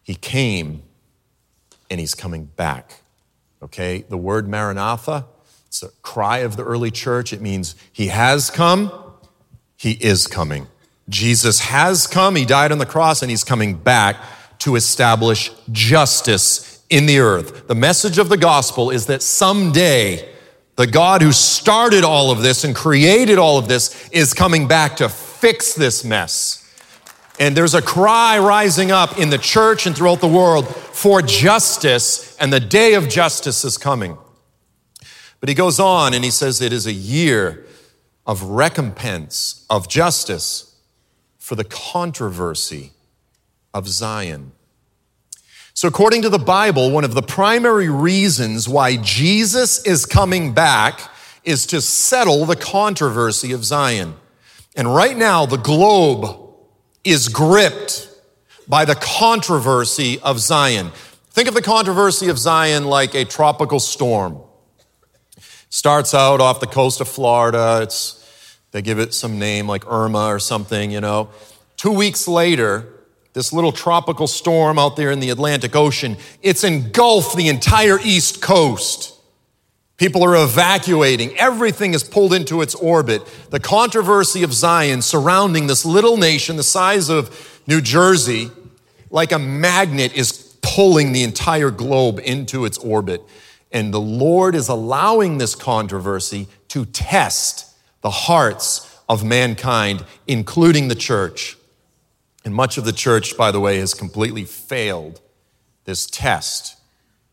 [0.03, 0.83] He came
[1.89, 3.01] and he's coming back.
[3.61, 4.05] Okay?
[4.07, 5.25] The word Maranatha,
[5.67, 7.33] it's a cry of the early church.
[7.33, 8.91] It means he has come,
[9.77, 10.67] he is coming.
[11.09, 14.17] Jesus has come, he died on the cross, and he's coming back
[14.59, 17.67] to establish justice in the earth.
[17.67, 20.29] The message of the gospel is that someday
[20.75, 24.97] the God who started all of this and created all of this is coming back
[24.97, 26.61] to fix this mess.
[27.41, 32.38] And there's a cry rising up in the church and throughout the world for justice,
[32.38, 34.15] and the day of justice is coming.
[35.39, 37.65] But he goes on and he says it is a year
[38.27, 40.75] of recompense, of justice
[41.39, 42.91] for the controversy
[43.73, 44.51] of Zion.
[45.73, 51.10] So, according to the Bible, one of the primary reasons why Jesus is coming back
[51.43, 54.13] is to settle the controversy of Zion.
[54.75, 56.40] And right now, the globe
[57.03, 58.09] is gripped
[58.67, 60.91] by the controversy of Zion.
[61.31, 64.39] Think of the controversy of Zion like a tropical storm.
[65.69, 67.79] Starts out off the coast of Florida.
[67.83, 71.29] It's, they give it some name like Irma or something, you know.
[71.77, 72.85] Two weeks later,
[73.33, 78.41] this little tropical storm out there in the Atlantic Ocean, it's engulfed the entire East
[78.41, 79.17] Coast.
[80.01, 81.37] People are evacuating.
[81.37, 83.21] Everything is pulled into its orbit.
[83.51, 88.49] The controversy of Zion surrounding this little nation the size of New Jersey,
[89.11, 93.21] like a magnet, is pulling the entire globe into its orbit.
[93.71, 100.95] And the Lord is allowing this controversy to test the hearts of mankind, including the
[100.95, 101.57] church.
[102.43, 105.21] And much of the church, by the way, has completely failed
[105.85, 106.81] this test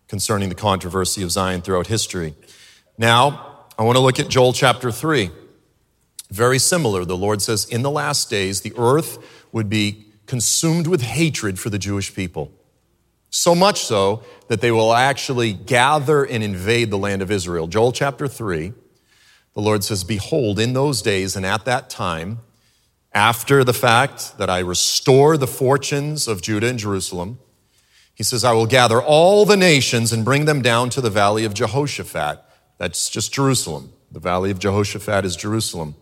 [0.07, 2.35] concerning the controversy of Zion throughout history.
[3.01, 5.31] Now, I want to look at Joel chapter 3.
[6.31, 7.05] Very similar.
[7.05, 9.19] The Lord says, In the last days, the earth
[9.53, 12.53] would be consumed with hatred for the Jewish people.
[13.31, 17.69] So much so that they will actually gather and invade the land of Israel.
[17.69, 18.73] Joel chapter 3,
[19.55, 22.41] the Lord says, Behold, in those days and at that time,
[23.13, 27.39] after the fact that I restore the fortunes of Judah and Jerusalem,
[28.13, 31.45] he says, I will gather all the nations and bring them down to the valley
[31.45, 32.45] of Jehoshaphat
[32.79, 33.93] that's just Jerusalem.
[34.11, 35.97] The valley of Jehoshaphat is Jerusalem.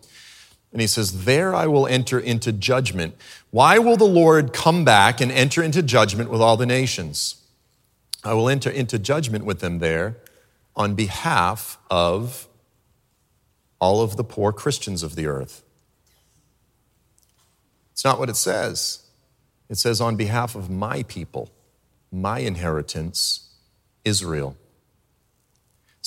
[0.71, 3.15] And he says, There I will enter into judgment.
[3.51, 7.43] Why will the Lord come back and enter into judgment with all the nations?
[8.23, 10.17] I will enter into judgment with them there
[10.75, 12.47] on behalf of
[13.79, 15.63] all of the poor Christians of the earth.
[17.91, 19.03] It's not what it says.
[19.69, 21.51] It says, on behalf of my people,
[22.11, 23.49] my inheritance,
[24.05, 24.55] Israel.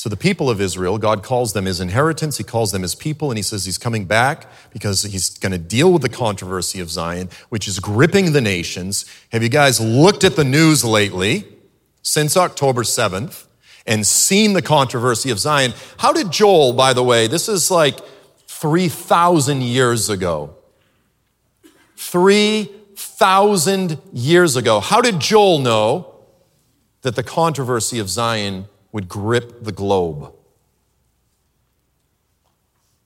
[0.01, 3.31] So the people of Israel, God calls them his inheritance, he calls them his people,
[3.31, 6.91] and he says he's coming back because he's going to deal with the controversy of
[6.91, 9.05] Zion, which is gripping the nations.
[9.31, 11.45] Have you guys looked at the news lately
[12.01, 13.45] since October 7th
[13.87, 15.75] and seen the controversy of Zion?
[15.99, 17.99] How did Joel, by the way, this is like
[18.47, 20.55] 3,000 years ago.
[21.97, 24.81] 3,000 years ago.
[24.81, 26.15] How did Joel know
[27.03, 30.35] that the controversy of Zion would grip the globe.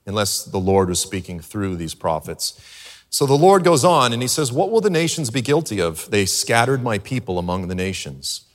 [0.05, 2.59] Unless the Lord was speaking through these prophets.
[3.09, 6.09] So the Lord goes on and he says, What will the nations be guilty of?
[6.11, 8.45] They scattered my people among the nations,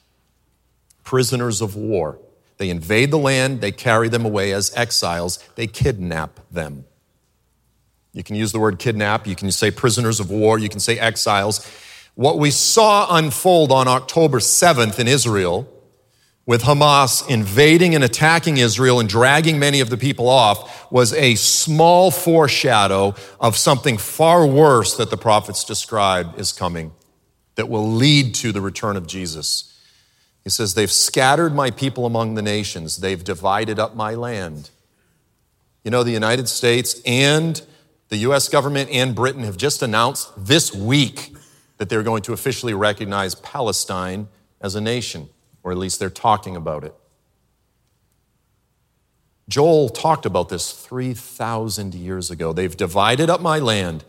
[1.02, 2.18] prisoners of war.
[2.58, 6.84] They invade the land, they carry them away as exiles, they kidnap them.
[8.12, 10.98] You can use the word kidnap, you can say prisoners of war, you can say
[10.98, 11.66] exiles.
[12.16, 15.72] What we saw unfold on October 7th in Israel
[16.50, 21.36] with Hamas invading and attacking Israel and dragging many of the people off was a
[21.36, 26.90] small foreshadow of something far worse that the prophets describe is coming
[27.54, 29.78] that will lead to the return of Jesus.
[30.42, 34.70] He says, They've scattered my people among the nations, they've divided up my land.
[35.84, 37.62] You know, the United States and
[38.08, 41.32] the US government and Britain have just announced this week
[41.76, 44.26] that they're going to officially recognize Palestine
[44.60, 45.28] as a nation
[45.62, 46.94] or at least they're talking about it.
[49.48, 52.52] Joel talked about this 3,000 years ago.
[52.52, 54.04] They've divided up my land.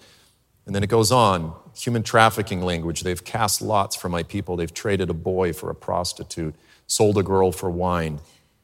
[0.65, 3.01] And then it goes on human trafficking language.
[3.01, 4.55] They've cast lots for my people.
[4.55, 8.19] They've traded a boy for a prostitute, sold a girl for wine.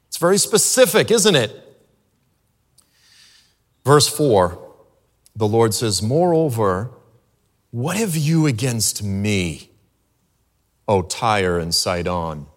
[0.07, 1.63] It's very specific, isn't it?
[3.83, 4.67] Verse 4
[5.37, 6.89] the Lord says, Moreover,
[7.69, 9.69] what have you against me,
[10.87, 12.47] O Tyre and Sidon?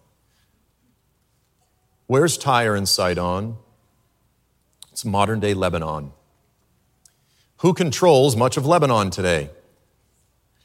[2.11, 3.55] Where's Tyre and Sidon?
[4.91, 6.11] It's modern day Lebanon.
[7.59, 9.51] Who controls much of Lebanon today?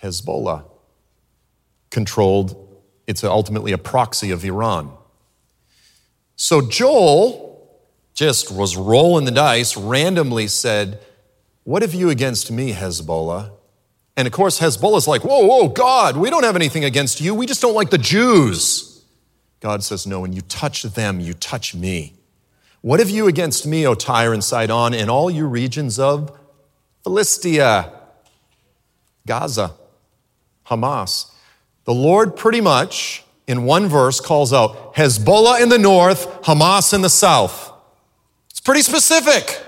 [0.02, 0.64] Hezbollah
[1.92, 4.92] controlled it's ultimately a proxy of Iran.
[6.36, 7.80] So Joel
[8.16, 11.00] just was rolling the dice, randomly said,
[11.64, 13.52] What have you against me, Hezbollah?
[14.18, 17.36] And of course, Hezbollah's like, Whoa, whoa, God, we don't have anything against you.
[17.36, 18.95] We just don't like the Jews.
[19.66, 22.14] God says, No, when you touch them, you touch me.
[22.82, 26.40] What have you against me, O Tyre and Sidon, and all you regions of
[27.04, 27.92] Philistia,
[29.26, 29.74] Gaza,
[30.68, 31.32] Hamas?
[31.86, 37.02] The Lord pretty much, in one verse, calls out Hezbollah in the north, Hamas in
[37.02, 37.74] the south.
[38.52, 39.64] It's pretty specific.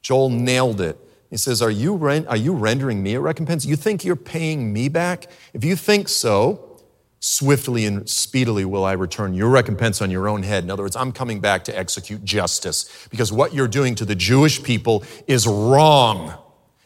[0.00, 0.98] Joel nailed it.
[1.28, 3.66] He says, Are you, are you rendering me a recompense?
[3.66, 5.26] You think you're paying me back?
[5.52, 6.75] If you think so,
[7.18, 10.64] Swiftly and speedily will I return your recompense on your own head.
[10.64, 14.14] In other words, I'm coming back to execute justice because what you're doing to the
[14.14, 16.34] Jewish people is wrong.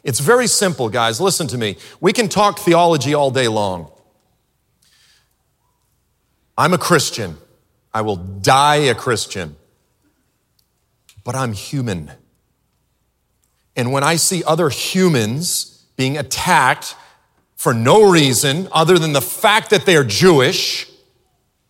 [0.02, 1.20] It's very simple, guys.
[1.20, 1.76] Listen to me.
[2.00, 3.90] We can talk theology all day long.
[6.56, 7.36] I'm a Christian.
[7.92, 9.56] I will die a Christian.
[11.24, 12.12] But I'm human.
[13.76, 16.96] And when I see other humans being attacked
[17.60, 20.90] for no reason other than the fact that they are Jewish,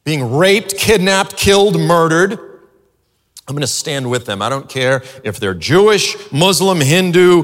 [0.04, 4.40] being raped, kidnapped, killed, murdered, I'm going to stand with them.
[4.40, 7.42] I don't care if they're Jewish, Muslim, Hindu,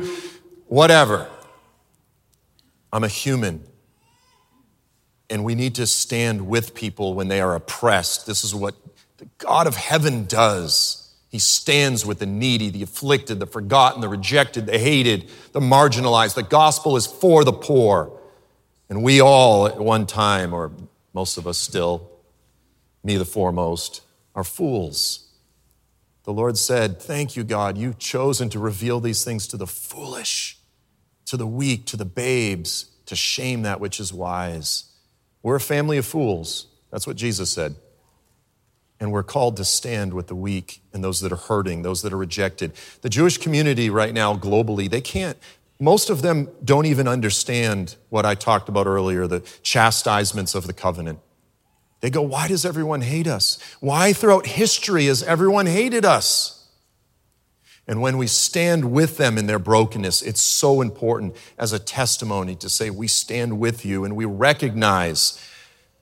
[0.67, 1.29] whatever.
[2.93, 3.65] I'm a human.
[5.29, 8.27] And we need to stand with people when they are oppressed.
[8.27, 8.77] This is what
[9.17, 11.13] the God of heaven does.
[11.31, 16.37] He stands with the needy, the afflicted, the forgotten, the rejected, the hated, the marginalized.
[16.37, 18.16] The gospel is for the poor.
[18.89, 20.73] And we all, at one time, or
[21.13, 22.11] most of us still,
[23.03, 24.03] me the foremost,
[24.35, 25.29] are fools.
[26.25, 27.79] The Lord said, Thank you, God.
[27.79, 30.59] You've chosen to reveal these things to the foolish,
[31.27, 34.85] to the weak, to the babes, to shame that which is wise.
[35.43, 36.67] We're a family of fools.
[36.91, 37.77] That's what Jesus said.
[38.99, 42.13] And we're called to stand with the weak and those that are hurting, those that
[42.13, 42.73] are rejected.
[43.03, 45.37] The Jewish community right now, globally, they can't,
[45.79, 50.73] most of them don't even understand what I talked about earlier the chastisements of the
[50.73, 51.21] covenant.
[52.01, 53.59] They go, Why does everyone hate us?
[53.81, 56.69] Why throughout history has everyone hated us?
[57.89, 62.57] And when we stand with them in their brokenness, it's so important as a testimony
[62.57, 65.43] to say, We stand with you and we recognize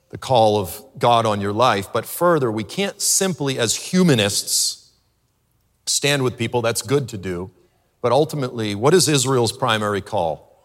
[0.09, 1.91] the call of God on your life.
[1.91, 4.91] But further, we can't simply, as humanists,
[5.85, 6.61] stand with people.
[6.61, 7.51] That's good to do.
[8.05, 10.63] But ultimately, what is Israel's primary call?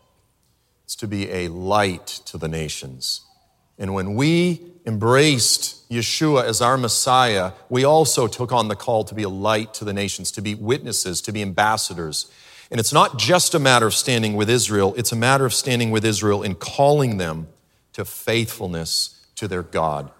[0.84, 3.22] It's to be a light to the nations.
[3.78, 9.14] And when we embraced Yeshua as our Messiah, we also took on the call to
[9.14, 12.30] be a light to the nations, to be witnesses, to be ambassadors.
[12.70, 15.90] And it's not just a matter of standing with Israel, it's a matter of standing
[15.90, 17.48] with Israel and calling them
[17.94, 20.10] to faithfulness to their God.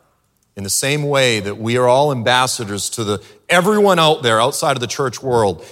[0.57, 4.75] In the same way that we are all ambassadors to the everyone out there outside
[4.75, 5.67] of the church world,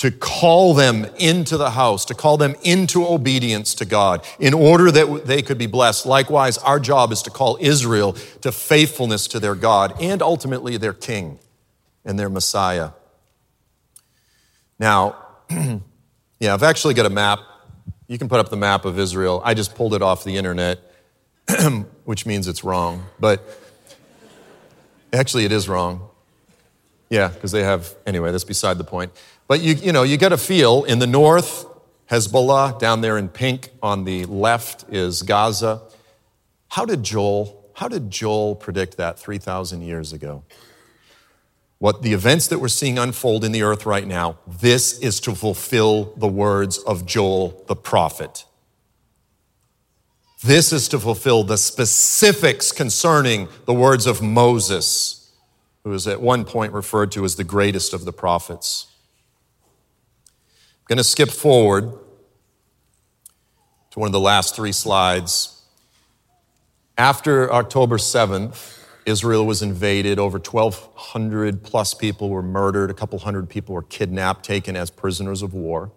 [0.00, 4.90] to call them into the house, to call them into obedience to God in order
[4.90, 6.06] that they could be blessed.
[6.06, 10.94] Likewise, our job is to call Israel to faithfulness to their God and ultimately their
[10.94, 11.38] king
[12.02, 12.92] and their Messiah.
[14.78, 15.16] Now,
[15.50, 17.40] yeah, I've actually got a map.
[18.08, 19.42] You can put up the map of Israel.
[19.44, 20.80] I just pulled it off the internet,
[22.06, 23.04] which means it's wrong.
[23.18, 23.46] But
[25.12, 26.08] actually, it is wrong.
[27.10, 29.12] Yeah, because they have, anyway, that's beside the point.
[29.50, 31.66] But you, you know, you get a feel in the north,
[32.08, 35.82] Hezbollah, down there in pink on the left is Gaza.
[36.68, 40.44] How did Joel, how did Joel predict that 3,000 years ago?
[41.78, 45.34] What the events that we're seeing unfold in the earth right now, this is to
[45.34, 48.44] fulfill the words of Joel the prophet.
[50.44, 55.32] This is to fulfill the specifics concerning the words of Moses,
[55.82, 58.86] who is at one point referred to as the greatest of the prophets
[60.90, 61.84] going to skip forward
[63.92, 65.62] to one of the last three slides.
[66.98, 68.76] After October 7th,
[69.06, 70.18] Israel was invaded.
[70.18, 72.90] Over 1,200 plus people were murdered.
[72.90, 75.92] A couple hundred people were kidnapped, taken as prisoners of war.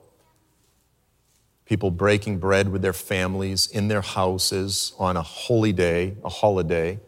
[1.65, 6.99] People breaking bread with their families in their houses on a holy day, a holiday.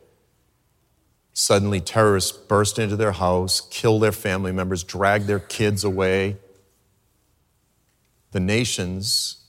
[1.33, 6.37] Suddenly, terrorists burst into their house, kill their family members, drag their kids away,
[8.35, 9.45] the nations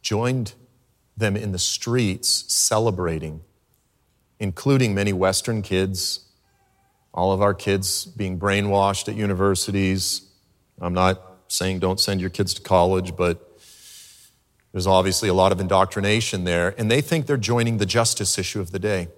[0.00, 0.54] joined
[1.14, 3.42] them in the streets celebrating,
[4.40, 6.24] including many Western kids,
[7.12, 10.22] all of our kids being brainwashed at universities.
[10.80, 13.58] I'm not saying don't send your kids to college, but
[14.72, 18.60] There's obviously a lot of indoctrination there, and they think they're joining the justice issue
[18.60, 19.08] of the day.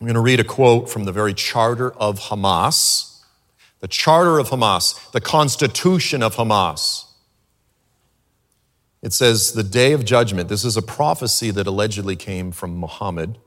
[0.00, 3.22] I'm going to read a quote from the very charter of Hamas,
[3.78, 7.05] the charter of Hamas, the constitution of Hamas.
[9.02, 13.38] It says, The day of judgment, this is a prophecy that allegedly came from Muhammad.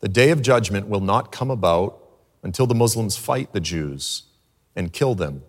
[0.00, 1.98] The day of judgment will not come about
[2.42, 4.24] until the Muslims fight the Jews
[4.74, 5.42] and kill them.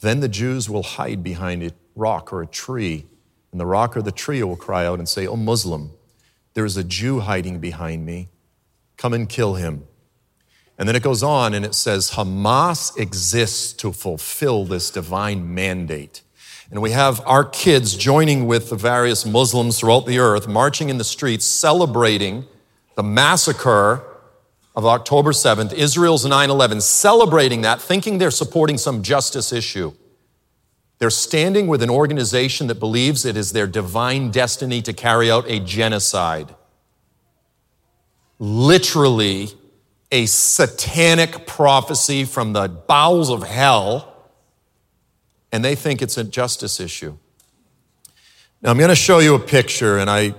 [0.00, 3.06] Then the Jews will hide behind a rock or a tree,
[3.52, 5.90] and the rock or the tree will cry out and say, O Muslim,
[6.54, 8.28] there is a Jew hiding behind me.
[8.96, 9.86] Come and kill him.
[10.78, 16.22] And then it goes on and it says, Hamas exists to fulfill this divine mandate.
[16.70, 20.98] And we have our kids joining with the various Muslims throughout the earth, marching in
[20.98, 22.46] the streets, celebrating
[22.94, 24.04] the massacre
[24.76, 29.92] of October 7th, Israel's 9 11, celebrating that, thinking they're supporting some justice issue.
[30.98, 35.46] They're standing with an organization that believes it is their divine destiny to carry out
[35.48, 36.54] a genocide.
[38.38, 39.48] Literally,
[40.12, 44.09] a satanic prophecy from the bowels of hell,
[45.52, 47.16] and they think it's a justice issue.
[48.62, 50.34] Now, I'm going to show you a picture, and I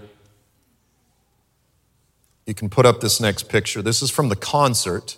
[2.45, 3.82] you can put up this next picture.
[3.82, 5.18] This is from the concert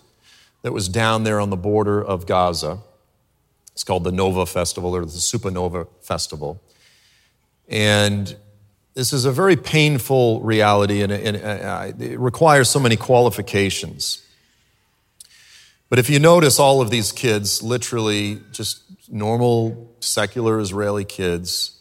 [0.62, 2.78] that was down there on the border of Gaza.
[3.72, 6.62] It's called the Nova Festival or the Supernova Festival.
[7.68, 8.36] And
[8.94, 14.22] this is a very painful reality and, uh, it requires so many qualifications.
[15.94, 21.80] But if you notice, all of these kids, literally just normal secular Israeli kids,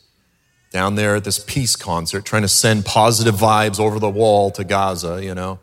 [0.69, 4.63] down there at this peace concert trying to send positive vibes over the wall to
[4.63, 5.57] Gaza, you know.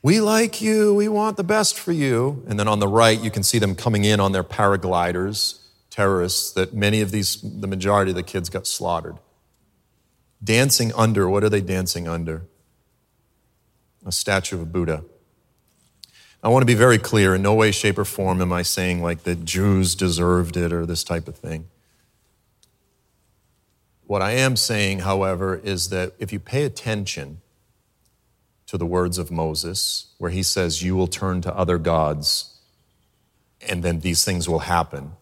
[0.00, 2.42] We like you, we want the best for you.
[2.48, 6.50] And then on the right, you can see them coming in on their paragliders, terrorists,
[6.52, 9.18] that many of these, the majority of the kids got slaughtered.
[10.42, 12.46] Dancing under, what are they dancing under?
[14.06, 15.04] A statue of Buddha.
[16.44, 19.02] I want to be very clear in no way, shape, or form am I saying
[19.02, 21.68] like the Jews deserved it or this type of thing.
[24.06, 27.40] What I am saying, however, is that if you pay attention
[28.66, 32.58] to the words of Moses, where he says, You will turn to other gods,
[33.66, 35.12] and then these things will happen,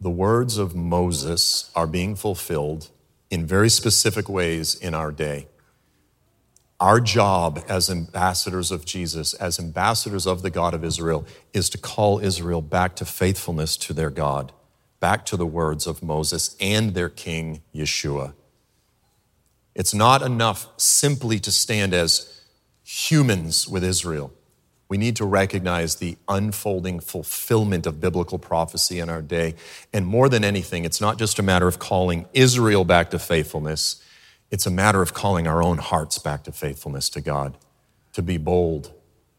[0.00, 2.90] the words of Moses are being fulfilled
[3.30, 5.46] in very specific ways in our day.
[6.78, 11.78] Our job as ambassadors of Jesus, as ambassadors of the God of Israel, is to
[11.78, 14.52] call Israel back to faithfulness to their God
[15.00, 18.34] back to the words of Moses and their king, Yeshua.
[19.74, 22.42] It's not enough simply to stand as
[22.82, 24.32] humans with Israel.
[24.88, 29.56] We need to recognize the unfolding fulfillment of biblical prophecy in our day.
[29.92, 34.02] And more than anything, it's not just a matter of calling Israel back to faithfulness,
[34.50, 37.56] it's a matter of calling our own hearts back to faithfulness to God,
[38.12, 38.92] to be bold,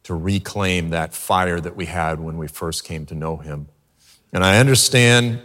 [0.03, 3.67] to reclaim that fire that we had when we first came to know Him.
[4.33, 5.41] And I understand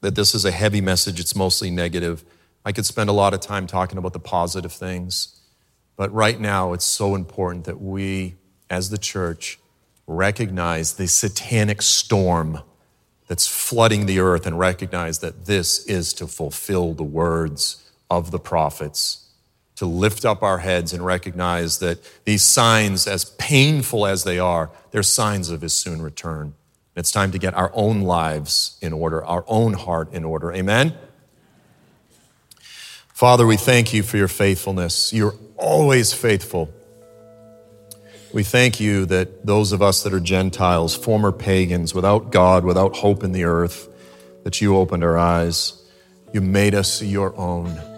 [0.00, 2.24] that this is a heavy message, it's mostly negative.
[2.64, 5.40] I could spend a lot of time talking about the positive things,
[5.96, 8.34] but right now it's so important that we,
[8.68, 9.58] as the church,
[10.06, 12.60] recognize the satanic storm
[13.28, 18.38] that's flooding the earth and recognize that this is to fulfill the words of the
[18.38, 19.28] prophets,
[19.76, 24.70] to lift up our heads and recognize that these signs, as painful as they are,
[24.90, 26.54] they're signs of his soon return.
[26.96, 30.50] It's time to get our own lives in order, our own heart in order.
[30.52, 30.94] Amen?
[33.12, 35.12] Father, we thank you for your faithfulness.
[35.12, 36.70] You're always faithful.
[38.32, 42.96] We thank you that those of us that are Gentiles, former pagans, without God, without
[42.96, 43.88] hope in the earth,
[44.44, 45.82] that you opened our eyes.
[46.32, 47.95] You made us your own.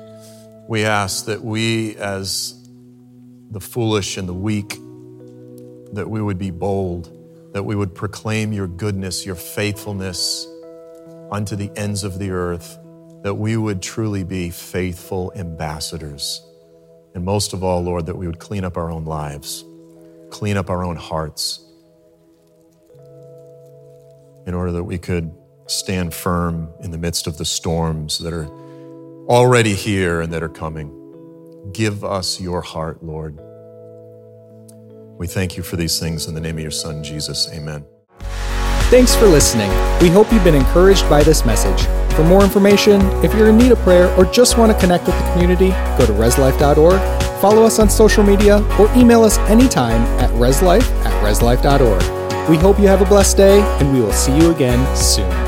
[0.68, 2.54] We ask that we, as
[3.50, 4.78] the foolish and the weak,
[5.94, 7.18] that we would be bold
[7.52, 10.46] that we would proclaim your goodness, your faithfulness
[11.30, 12.78] unto the ends of the earth,
[13.22, 16.44] that we would truly be faithful ambassadors.
[17.14, 19.64] And most of all, Lord, that we would clean up our own lives,
[20.30, 21.64] clean up our own hearts,
[24.46, 25.34] in order that we could
[25.66, 28.48] stand firm in the midst of the storms that are
[29.28, 30.94] already here and that are coming.
[31.72, 33.38] Give us your heart, Lord.
[35.18, 37.48] We thank you for these things in the name of your Son, Jesus.
[37.52, 37.84] Amen.
[38.90, 39.68] Thanks for listening.
[40.00, 41.86] We hope you've been encouraged by this message.
[42.14, 45.18] For more information, if you're in need of prayer or just want to connect with
[45.18, 45.68] the community,
[45.98, 51.12] go to reslife.org, follow us on social media, or email us anytime at reslife at
[51.22, 52.48] reslife.org.
[52.48, 55.47] We hope you have a blessed day, and we will see you again soon.